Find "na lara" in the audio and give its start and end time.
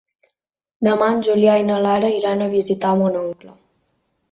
1.69-2.11